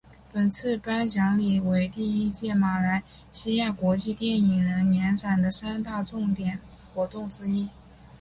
[0.33, 6.59] 本次颁奖礼为第一届马来西亚国际电影人年展的三大重点
[6.95, 7.69] 活动之一。